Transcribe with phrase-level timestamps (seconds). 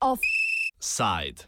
[0.00, 1.44] Offside.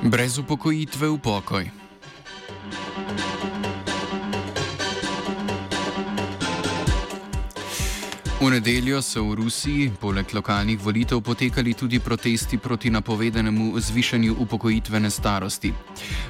[0.00, 1.64] Brez upokojitve v pokoj.
[8.40, 15.10] V nedeljo so v Rusiji poleg lokalnih volitev potekali tudi protesti proti napovedanemu zvišanju upokojitvene
[15.10, 15.72] starosti.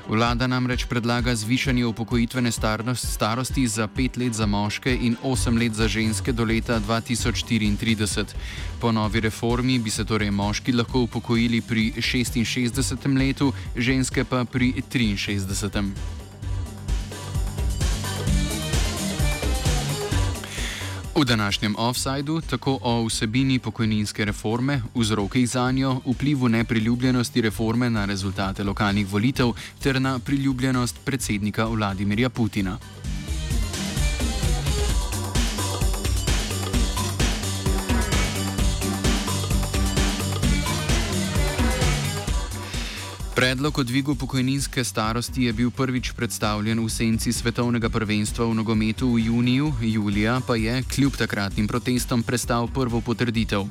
[0.09, 2.51] Vlada namreč predlaga zvišanje upokojitvene
[2.95, 8.35] starosti za pet let za moške in osem let za ženske do leta 2034.
[8.81, 13.19] Po novi reformi bi se torej moški lahko upokojili pri 66.
[13.19, 16.21] letu, ženske pa pri 63.
[21.21, 28.05] V današnjem offsajdu tako o vsebini pokojninske reforme, vzrokih za njo, vplivu nepriljubljenosti reforme na
[28.05, 32.79] rezultate lokalnih volitev ter na priljubljenost predsednika Vladimirja Putina.
[43.41, 49.15] Predlog o dvigu pokojninske starosti je bil prvič predstavljen v senci svetovnega prvenstva v nogometu
[49.15, 53.65] v juniju, julija pa je, kljub takratnim protestom, prestal prvo potrditev.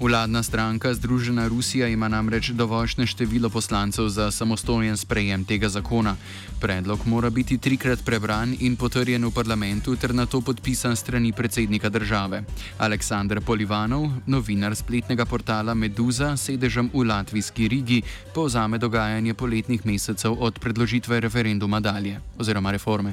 [0.00, 6.16] Vladna stranka Združena Rusija ima namreč dovoljšne število poslancev za samostojen sprejem tega zakona.
[6.60, 11.88] Predlog mora biti trikrat prebran in potrjen v parlamentu ter na to podpisan strani predsednika
[11.88, 12.42] države.
[12.78, 18.02] Aleksandr Polivanov, novinar spletnega portala Meduza, sedežem v latvijski Rigi,
[18.34, 23.12] povzame dogajanje dogajanje poletnih mesecev od predložitve referenduma dalje oziroma reforme?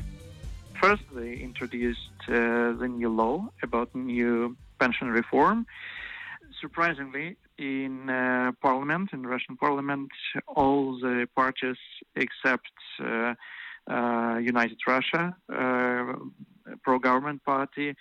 [0.80, 5.66] First, they introduced uh, the new law about new pension reform.
[6.62, 10.12] Surprisingly, in uh, parliament, in Russian parliament,
[10.48, 11.78] all the parties
[12.16, 13.34] except uh,
[13.92, 16.14] uh, United Russia, uh,
[16.84, 17.96] pro-government party,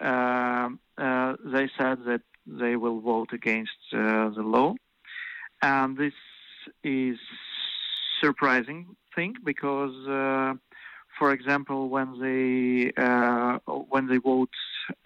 [0.00, 0.68] uh,
[0.98, 4.74] uh, they said that they will vote against uh, the law,
[5.62, 6.14] and this
[6.82, 7.18] is
[8.20, 10.54] surprising thing because, uh,
[11.18, 14.56] for example, when they uh, when they vote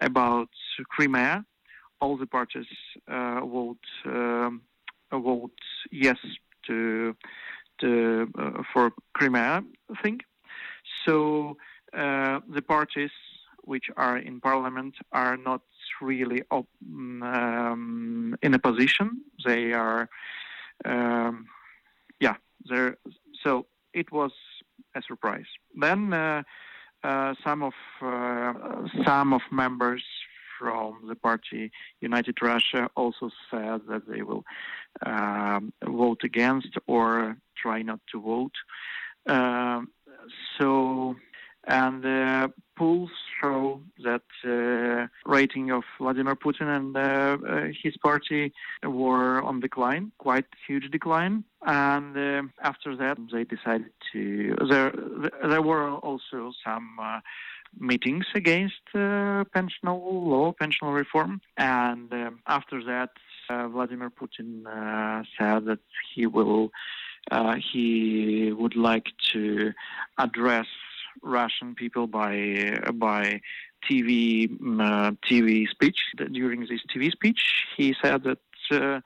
[0.01, 0.49] about
[0.89, 1.45] Crimea,
[2.01, 2.67] all the parties
[3.07, 4.61] uh, vote um,
[5.11, 5.59] vote
[5.91, 6.17] yes
[6.67, 7.15] to
[7.79, 9.63] to uh, for Crimea
[10.01, 10.19] thing.
[11.05, 11.57] So
[11.93, 13.11] uh, the parties
[13.63, 15.61] which are in parliament are not
[16.01, 19.21] really op- um, in a position.
[19.43, 20.07] They are
[20.83, 21.47] um,
[22.19, 22.35] yeah,
[22.69, 22.97] there.
[23.43, 24.31] So it was
[24.95, 25.45] a surprise.
[25.75, 26.43] Then uh,
[27.03, 28.53] uh, some of uh,
[29.05, 30.03] some of members
[30.57, 31.71] from the party
[32.01, 34.43] United Russia also said that they will
[35.05, 38.55] um, vote against or try not to vote.
[39.27, 39.89] Um,
[40.57, 41.15] so
[41.67, 43.09] and uh, polls
[43.41, 48.53] show that uh, rating of Vladimir Putin and uh, uh his party
[48.83, 51.43] were on decline, quite huge decline.
[51.65, 54.55] And uh, after that, they decided to.
[54.69, 54.93] There,
[55.43, 57.21] there were also some uh,
[57.79, 62.13] meetings against pensional law, pensional reform, and
[62.47, 63.09] after that,
[63.49, 64.51] Vladimir Putin
[65.37, 65.79] said that
[66.13, 66.71] he will.
[67.73, 69.73] he would like to
[70.19, 70.67] address
[71.21, 73.41] Russian people by by
[73.89, 74.49] TV
[74.79, 75.97] uh, TV speech.
[76.31, 77.41] During this TV speech,
[77.77, 78.39] he said that
[78.71, 79.01] uh,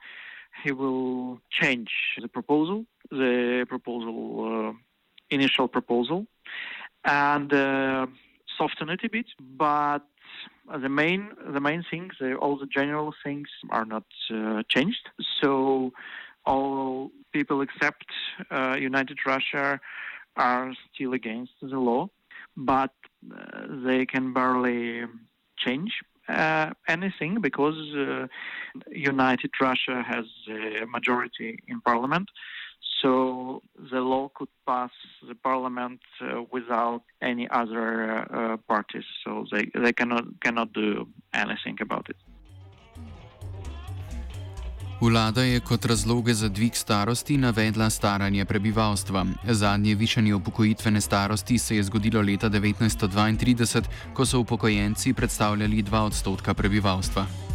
[0.64, 1.90] he will change
[2.20, 4.72] the proposal, the proposal, uh,
[5.30, 6.26] initial proposal,
[7.04, 7.50] and
[8.56, 9.26] soften it a bit.
[9.40, 10.00] But
[10.82, 15.08] the main the main things, all the general things, are not uh, changed.
[15.40, 15.92] So
[16.46, 18.06] all people except
[18.50, 19.80] uh, United Russia
[20.36, 22.08] are still against the law,
[22.56, 22.92] but
[23.34, 25.04] uh, they can barely
[25.58, 25.92] change
[26.28, 28.26] uh, anything because uh,
[28.90, 32.28] United Russia has a majority in parliament.
[33.02, 34.90] So the law could pass
[35.26, 39.04] the parliament uh, without any other uh, parties.
[39.24, 42.16] So they, they cannot cannot do anything about it.
[45.00, 49.26] Vlada je kot razloge za dvig starosti navedla staranje prebivalstva.
[49.48, 53.82] Zadnje višanje upokojitvene starosti se je zgodilo leta 1932,
[54.14, 57.49] ko so upokojenci predstavljali 2 odstotka prebivalstva.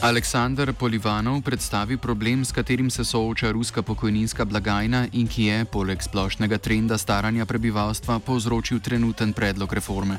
[0.00, 6.00] Aleksandr Polivanov predstavi problem, s katerim se sooča ruska pokojninska blagajna in ki je, poleg
[6.00, 10.16] splošnega trenda staranja prebivalstva, povzročil trenuten predlog reforme.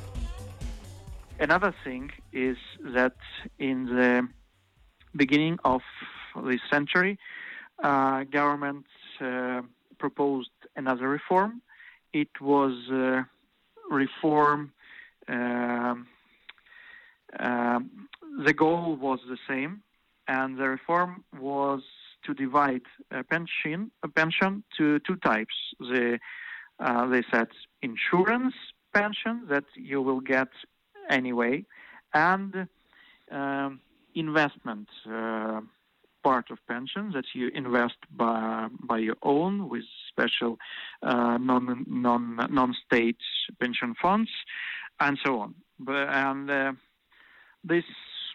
[1.39, 2.57] Another thing is
[2.93, 3.17] that
[3.57, 4.21] in the
[5.17, 5.81] beginning of
[6.45, 7.17] this century,
[7.83, 8.85] uh, government
[9.17, 9.65] uh,
[9.97, 11.61] proposed another reform.
[12.13, 13.25] It was uh,
[13.89, 14.73] reform.
[15.27, 15.95] Uh,
[17.39, 17.89] um,
[18.45, 19.81] the goal was the same,
[20.27, 21.81] and the reform was
[22.25, 22.81] to divide
[23.11, 25.53] a pension, a pension to two types.
[25.79, 26.19] The,
[26.79, 27.47] uh, they said
[27.81, 28.53] insurance
[28.93, 30.49] pension that you will get
[31.09, 31.65] anyway,
[32.13, 32.67] and
[33.31, 33.79] um,
[34.15, 35.61] investment uh,
[36.23, 40.57] part of pension that you invest by by your own with special
[41.01, 43.17] uh, non non non state
[43.59, 44.29] pension funds,
[44.99, 45.55] and so on.
[45.79, 46.73] But and uh,
[47.63, 47.85] this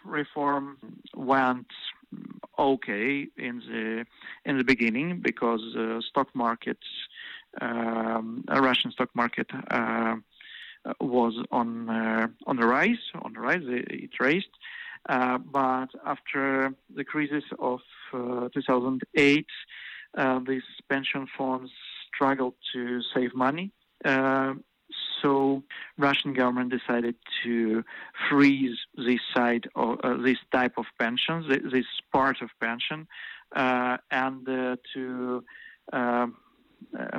[0.04, 0.78] reform
[1.14, 1.66] went
[2.58, 4.04] okay in the
[4.44, 6.78] in the beginning because the stock market,
[7.60, 9.48] um, Russian stock market.
[9.70, 10.16] Uh,
[11.00, 13.62] was on uh, on the rise, on the rise.
[13.64, 14.54] It raised,
[15.08, 17.80] uh, but after the crisis of
[18.12, 19.46] uh, 2008,
[20.16, 21.70] uh, these pension funds
[22.14, 23.72] struggled to save money.
[25.16, 25.62] Uh, so
[25.98, 27.14] Russian government decided
[27.44, 27.84] to
[28.28, 33.06] freeze this side of uh, this type of pensions, this part of pension,
[33.54, 34.46] and
[34.94, 35.44] to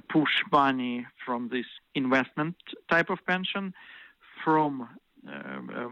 [0.10, 1.66] push money from this
[1.96, 2.56] investment
[2.90, 3.74] type of pension
[4.44, 4.88] from
[5.28, 5.90] uh,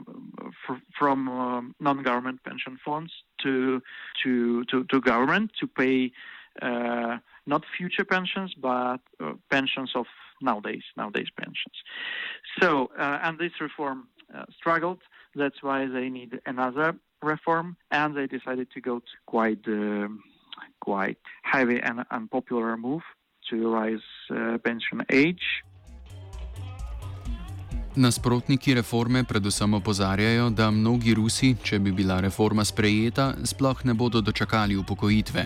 [0.98, 3.12] from um, non-government pension funds
[3.42, 3.82] to
[4.24, 6.12] to to, to government to pay
[6.62, 10.06] uh, not future pensions but uh, pensions of
[10.46, 11.78] nowadays nowadays pensions.
[12.62, 15.02] So uh, and this reform uh, struggled.
[15.36, 20.24] That's why they need another reform, and they decided to go to quite um,
[20.80, 23.04] quite heavy and unpopular move
[23.50, 24.00] to raise
[24.32, 25.46] uh, pension age.
[27.96, 34.20] Nasprotniki reforme predvsem opozarjajo, da mnogi Rusi, če bi bila reforma sprejeta, sploh ne bodo
[34.22, 35.46] dočakali upokojitve.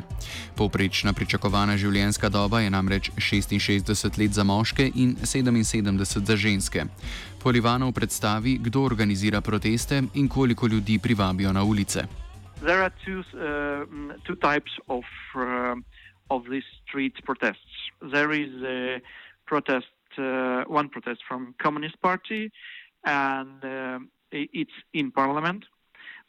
[0.57, 6.87] Povprečna pričakovana življenjska doba je namreč 66 let za moške in 77 za ženske.
[7.43, 12.07] Polivanov predstavi, kdo organizira proteste in koliko ljudi privabijo na ulice.
[12.65, 13.85] There are two, uh,
[14.25, 15.05] two types of,
[15.35, 15.77] uh,
[16.29, 17.93] of these street protests.
[18.01, 19.01] There is a
[19.45, 22.51] protest one protest from Communist Party,
[23.05, 23.99] and uh,
[24.31, 25.65] it's in Parliament.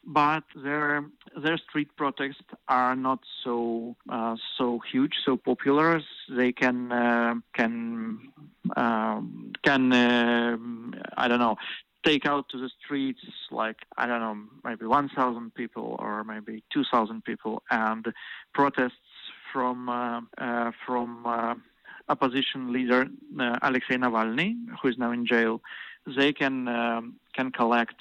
[0.03, 1.05] But their
[1.37, 6.01] their street protests are not so uh, so huge, so popular.
[6.27, 8.31] They can uh, can
[8.75, 11.57] um, can I don't know
[12.03, 17.23] take out to the streets like I don't know maybe 1,000 people or maybe 2,000
[17.23, 18.07] people and
[18.53, 18.95] protests
[19.51, 21.55] from uh, uh, from uh,
[22.13, 23.01] opposition leader
[23.39, 25.61] uh, Alexei Navalny, who is now in jail,
[26.17, 27.99] they can um, can collect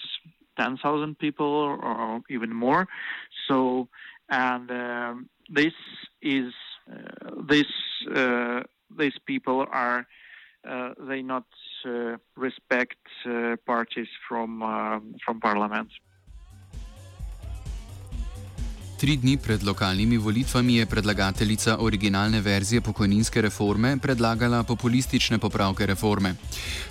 [0.59, 2.89] 10,000 people or even more.
[3.49, 3.89] So,
[4.29, 5.75] and um, this
[6.21, 6.53] is
[6.91, 7.71] uh, this
[8.15, 8.61] uh,
[8.99, 10.07] these people are
[10.69, 11.47] uh, they not
[11.87, 15.91] uh, respect uh, parties from um, from parliament.
[19.01, 26.35] Tri dni pred lokalnimi volitvami je predlagateljica originalne verzije pokojninske reforme predlagala populistične popravke reforme.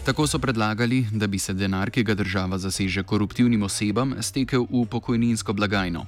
[0.09, 4.85] Tako so predlagali, da bi se denar, ki ga država zaseže koruptivnim osebam, stekel v
[4.89, 6.05] pokojninsko blagajno.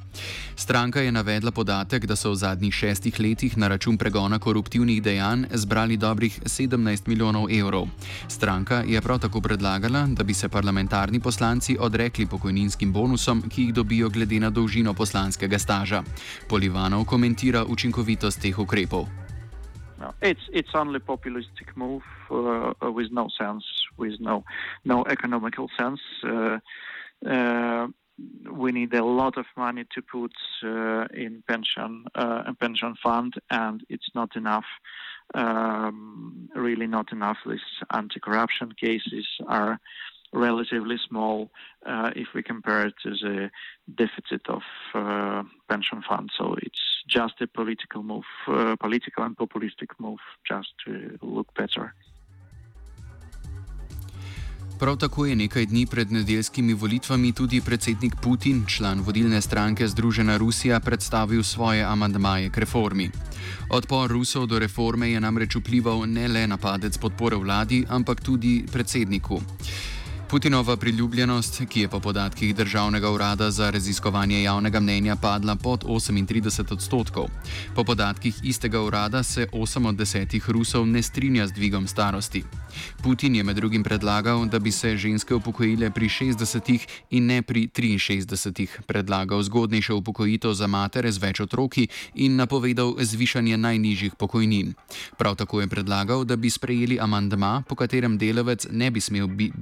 [0.55, 5.43] Stranka je navedla podatek, da so v zadnjih šestih letih na račun pregona koruptivnih dejanj
[5.53, 7.85] zbrali dobrih 17 milijonov evrov.
[8.27, 13.73] Stranka je prav tako predlagala, da bi se parlamentarni poslanci odrekli pokojninskim bonusom, ki jih
[13.73, 16.01] dobijo glede na dolžino poslanskega staža.
[16.49, 19.05] Polivanov komentira učinkovitost teh ukrepov.
[19.99, 23.65] No, it's it's only populistic move with no sense,
[23.97, 24.43] with no
[24.85, 26.01] no economical sense.
[26.23, 26.59] Uh,
[27.27, 27.87] uh,
[28.51, 30.33] we need a lot of money to put
[30.63, 34.65] uh, in pension uh, pension fund, and it's not enough.
[35.33, 37.37] Um, really, not enough.
[37.45, 37.59] These
[37.93, 39.79] anti-corruption cases are
[40.33, 41.51] relatively small
[41.85, 43.49] uh, if we compare it to the
[43.95, 44.61] deficit of
[44.93, 46.33] uh, pension funds.
[46.37, 51.93] So it's just a political move, uh, political and populistic move, just to look better.
[54.81, 60.37] Prav tako je nekaj dni pred nedeljskimi volitvami tudi predsednik Putin, član vodilne stranke Združena
[60.37, 63.09] Rusija, predstavil svoje amandmaje k reformi.
[63.69, 68.65] Odpor Rusov do reforme je namreč vplival ne le na padec podpore vladi, ampak tudi
[68.71, 69.41] predsedniku.
[70.31, 76.73] Putinova priljubljenost, ki je po podatkih Državnega urada za raziskovanje javnega mnenja padla pod 38
[76.73, 77.25] odstotkov.
[77.75, 82.43] Po podatkih istega urada se 8 od 10 Rusov ne strinja z dvigom starosti.
[83.03, 87.67] Putin je med drugim predlagal, da bi se ženske upokojile pri 60 in ne pri
[87.67, 94.73] 63, predlagal zgodnejšo upokojitev za matere z več otroki in napovedal zvišanje najnižjih pokojnin.
[95.17, 99.57] Prav tako je predlagal, da bi sprejeli amandma, po katerem delavec ne bi smel biti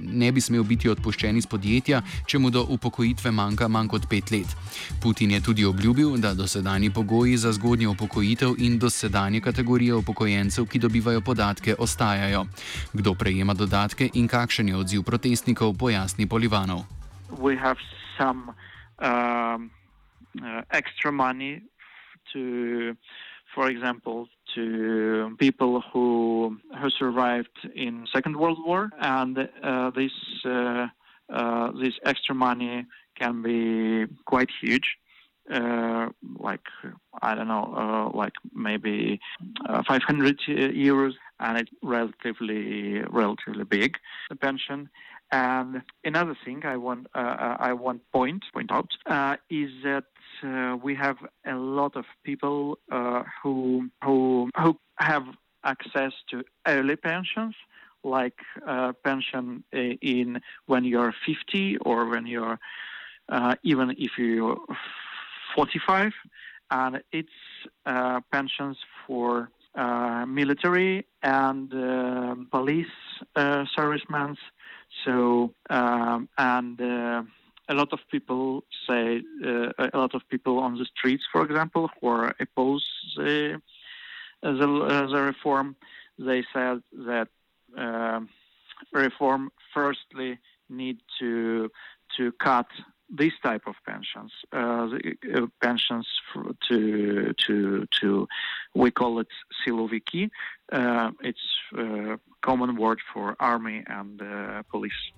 [0.00, 4.30] ne bi smel biti odpuščen iz podjetja, če mu do upokojitve manjka manj kot pet
[4.30, 4.56] let.
[5.02, 10.78] Putin je tudi obljubil, da dosedani pogoji za zgodnjo upokojitev in dosedanje kategorije upokojencev, ki
[10.78, 12.46] dobivajo podatke, ostajajo.
[12.92, 16.84] Kdo prejema dodatke in kakšen je odziv protestnikov, pojasni Polivanov.
[18.16, 18.54] Some,
[18.96, 19.70] um,
[20.40, 21.60] uh, extra money
[22.32, 22.96] to
[23.56, 30.12] for example, to people who who survived in Second World War, and uh, this
[30.44, 30.86] uh,
[31.32, 32.86] uh, this extra money
[33.18, 34.96] can be quite huge.
[35.52, 36.08] Uh,
[36.40, 36.66] like
[37.22, 39.20] I don't know, uh, like maybe
[39.68, 43.96] uh, 500 euros, and it's relatively relatively big
[44.28, 44.88] the pension.
[45.30, 48.90] And another thing I want I want point point out
[49.50, 50.04] is that
[50.42, 55.24] uh, we have a lot of people uh, who who who have
[55.64, 57.54] access to early pensions,
[58.04, 62.58] like uh, pension in when you're 50 or when you're
[63.28, 64.58] uh, even if you're
[65.56, 66.12] 45,
[66.70, 67.28] and it's
[67.86, 71.70] uh, pensions for uh, military and
[72.50, 72.86] police
[73.74, 74.36] servicemen.
[75.04, 76.80] So um, and
[77.68, 81.90] a lot of people say, uh, a lot of people on the streets, for example,
[82.00, 82.86] who are opposed
[83.16, 83.60] the,
[84.42, 85.76] the, the reform,
[86.18, 87.28] they said that
[87.76, 88.20] uh,
[88.92, 91.70] reform firstly need to
[92.16, 92.66] to cut
[93.08, 96.06] this type of pensions, uh, the, uh, pensions
[96.68, 98.28] to to to
[98.74, 99.28] we call it
[99.64, 100.30] siloviki.
[100.72, 101.46] Uh, it's
[101.78, 105.12] a common word for army and uh, police.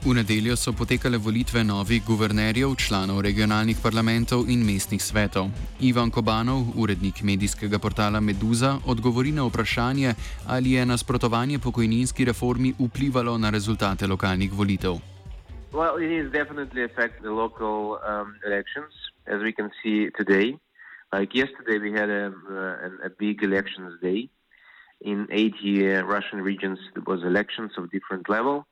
[0.00, 5.50] V nedeljo so potekale volitve novih guvernerjev, članov regionalnih parlamentov in mestnih svetov.
[5.80, 10.14] Ivan Kobanov, urednik medijskega portala Meduza, odgovori na vprašanje,
[10.46, 15.09] ali je nasprotovanje pokojninski reformi vplivalo na rezultate lokalnih volitev.
[15.72, 18.92] Well, it is definitely affect the local um, elections,
[19.28, 20.58] as we can see today.
[21.12, 24.30] Like yesterday, we had a, uh, a big elections day.
[25.00, 28.66] In 80 Russian regions, there was elections of different level.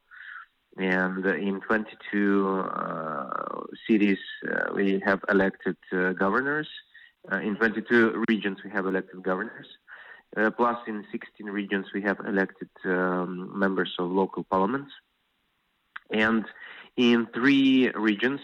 [0.77, 4.19] and in 22 uh, cities
[4.51, 6.69] uh, we have elected uh, governors.
[7.49, 9.69] in 22 regions we have elected governors.
[10.57, 13.31] plus, in 16 regions we have elected um,
[13.65, 14.93] members of local parliaments.
[16.11, 16.45] And
[16.99, 18.41] in three regions,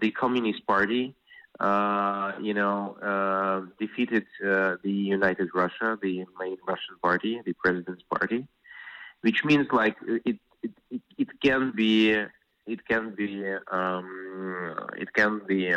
[0.00, 1.14] the Communist Party,
[1.58, 8.04] uh, you know, uh, defeated uh, the United Russia, the main Russian party, the president's
[8.14, 8.46] party,
[9.22, 12.12] which means like it it, it, can be
[12.66, 15.72] it can be um, it can be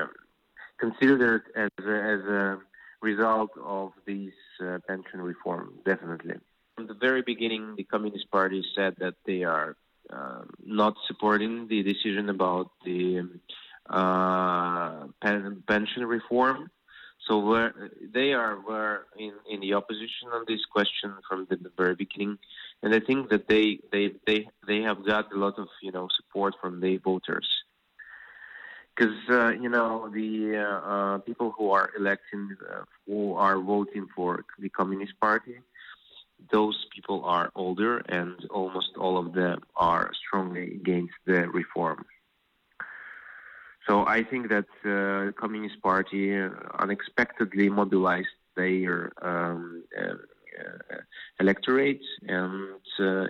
[0.78, 2.58] considered as a, as a
[3.02, 5.76] result of this uh, pension reform.
[5.86, 6.36] Definitely,
[6.76, 9.78] from the very beginning, the Communist Party said that they are
[10.12, 13.28] uh, not supporting the decision about the
[13.90, 16.70] uh, pen, pension reform.
[17.28, 17.72] So
[18.12, 22.40] they are were in, in the opposition on this question from the, the very beginning
[22.82, 26.08] and I think that they they they they have got a lot of you know
[26.16, 27.48] support from the voters
[28.96, 34.08] because uh, you know the uh, uh, people who are electing uh, who are voting
[34.16, 35.60] for the Communist Party,
[36.52, 42.06] those people are older and almost all of them are strongly against the reform.
[43.88, 46.32] So I think that uh, the Communist Party
[46.78, 50.14] unexpectedly mobilized their um, uh,
[50.60, 50.98] uh,
[51.40, 53.26] electorate, and uh,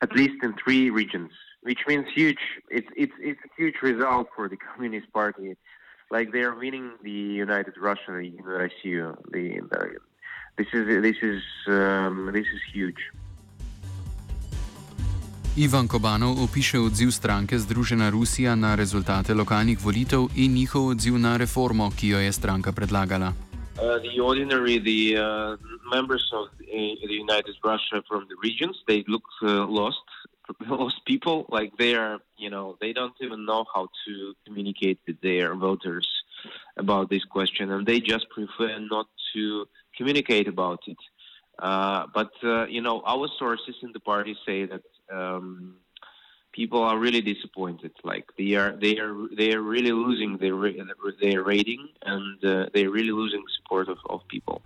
[0.00, 1.32] at least in three regions,
[1.62, 2.38] which means huge.
[2.70, 5.56] It's it's it's a huge result for the Communist Party.
[6.10, 9.16] Like they are winning the United Russia Russia.
[9.32, 9.98] The, the,
[10.58, 13.02] this is this is um, this is huge.
[15.58, 21.36] Ivan Kobanov opiše odziv stranke Združena Rusija na rezultate lokalnih volitev in njihov odziv na
[21.36, 23.32] reformo, ki jo je stranka predlagala.
[23.78, 25.56] Uh, the ordinary, the uh,
[25.90, 30.06] members of the, the, United Russia from the regions, they look uh, lost,
[30.66, 31.46] lost people.
[31.48, 36.08] Like they are, you know, they don't even know how to communicate with their voters
[36.76, 39.66] about this question, and they just prefer not to
[39.96, 40.98] communicate about it.
[41.58, 45.74] Uh, but uh, you know, our sources in the party say that um,
[46.52, 47.92] people are really disappointed.
[48.04, 50.56] Like they are, they are, they are really losing their
[51.20, 54.60] their rating, and uh, they're really losing support of, of people.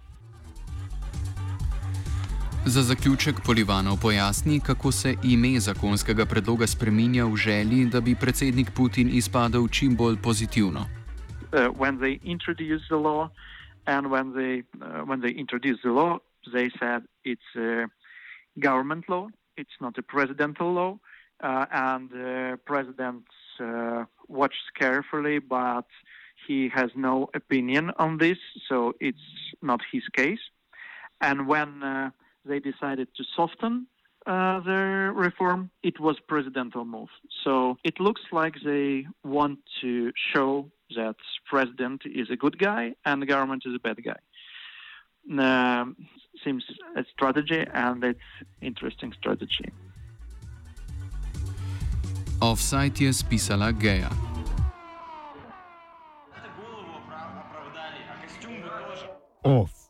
[2.64, 8.70] Za zaključek Polivanov pojasni, kako se ime zakonskega predloga spreminja v želji, da bi predsednik
[8.76, 10.80] Putin izpadel čim bolj pozitivno.
[10.80, 13.28] Uh, when they introduced the law,
[13.86, 16.18] and when they uh, when they introduced the law,
[16.52, 17.86] they said it's a
[18.58, 20.98] government law, it's not a presidential law,
[21.42, 23.24] uh, and the president
[23.60, 25.86] uh, watches carefully, but
[26.46, 29.18] he has no opinion on this, so it's
[29.60, 30.40] not his case.
[31.20, 32.10] And when uh,
[32.44, 33.86] they decided to soften
[34.26, 37.08] uh, their reform, it was presidential move.
[37.44, 43.20] So it looks like they want to show that president is a good guy and
[43.20, 44.20] the government is a bad guy.
[45.38, 45.86] Uh,
[46.44, 46.64] seems
[46.96, 48.20] a strategy and it's
[48.60, 49.72] interesting strategy.
[52.40, 54.10] Offside je spisala Geja.
[59.44, 59.81] Off.